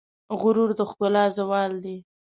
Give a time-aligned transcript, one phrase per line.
[0.39, 1.97] غرور د ښکلا زوال دی.